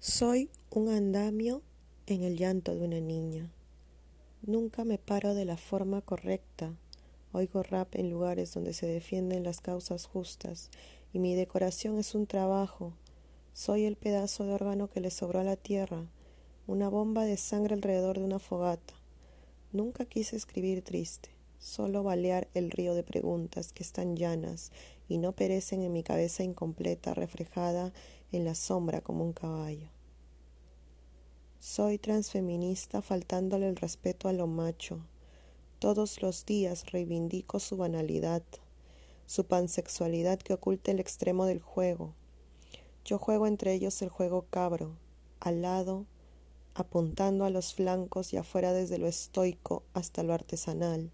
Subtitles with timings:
[0.00, 1.60] Soy un andamio
[2.06, 3.50] en el llanto de una niña.
[4.42, 6.72] Nunca me paro de la forma correcta.
[7.32, 10.70] Oigo rap en lugares donde se defienden las causas justas
[11.12, 12.92] y mi decoración es un trabajo.
[13.54, 16.06] Soy el pedazo de órgano que le sobró a la tierra,
[16.68, 18.94] una bomba de sangre alrededor de una fogata.
[19.72, 24.72] Nunca quise escribir triste, solo balear el río de preguntas que están llanas
[25.08, 27.92] y no perecen en mi cabeza incompleta, reflejada
[28.32, 29.88] en la sombra como un caballo.
[31.60, 35.00] Soy transfeminista faltándole el respeto a lo macho.
[35.80, 38.42] Todos los días reivindico su banalidad,
[39.26, 42.14] su pansexualidad que oculta el extremo del juego.
[43.04, 44.96] Yo juego entre ellos el juego cabro,
[45.40, 46.06] al lado,
[46.74, 51.10] apuntando a los flancos y afuera desde lo estoico hasta lo artesanal.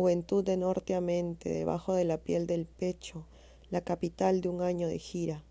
[0.00, 3.26] Juventud de norte a debajo de la piel del pecho,
[3.68, 5.44] la capital de un año de gira.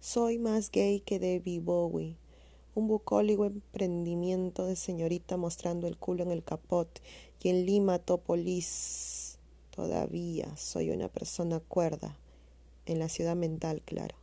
[0.00, 2.16] Soy más gay que Debbie Bowie,
[2.74, 7.00] un bucólico emprendimiento de señorita mostrando el culo en el capot
[7.40, 9.38] y en Lima Topolis.
[9.70, 12.18] Todavía soy una persona cuerda,
[12.84, 14.16] en la ciudad mental, claro.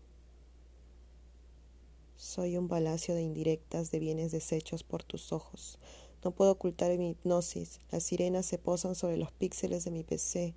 [2.18, 5.80] Soy un palacio de indirectas de bienes deshechos por tus ojos.
[6.24, 7.80] No puedo ocultar mi hipnosis.
[7.92, 10.54] Las sirenas se posan sobre los píxeles de mi PC.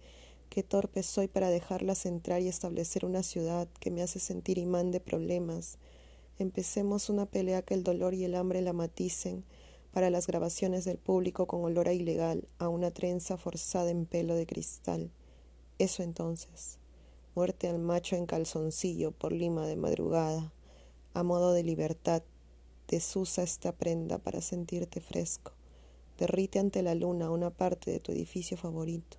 [0.48, 4.92] Qué torpe soy para dejarlas entrar y establecer una ciudad que me hace sentir imán
[4.92, 5.78] de problemas.
[6.39, 9.44] Empecemos una pelea que el dolor y el hambre la maticen
[9.91, 14.34] para las grabaciones del público con olor a ilegal, a una trenza forzada en pelo
[14.37, 15.11] de cristal.
[15.78, 16.78] Eso entonces.
[17.34, 20.53] Muerte al macho en calzoncillo por lima de madrugada.
[21.12, 22.22] A modo de libertad,
[22.89, 25.56] desusa esta prenda para sentirte fresco.
[26.19, 29.19] Derrite ante la luna una parte de tu edificio favorito.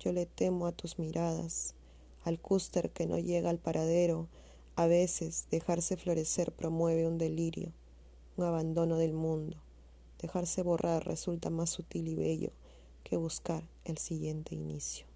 [0.00, 1.74] Yo le temo a tus miradas,
[2.24, 4.28] al cúster que no llega al paradero.
[4.76, 7.72] A veces dejarse florecer promueve un delirio,
[8.36, 9.58] un abandono del mundo.
[10.20, 12.50] Dejarse borrar resulta más sutil y bello
[13.02, 15.13] que buscar el siguiente inicio.